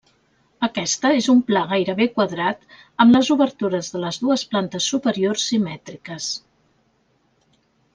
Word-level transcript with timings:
Aquesta 0.67 1.11
és 1.17 1.27
un 1.33 1.43
pla 1.49 1.61
gairebé 1.73 2.07
quadrat 2.15 2.65
amb 3.05 3.15
les 3.17 3.31
obertures 3.37 3.93
de 3.97 4.03
les 4.07 4.21
dues 4.25 4.47
plantes 4.55 4.91
superiors 4.97 5.47
simètriques. 5.55 6.35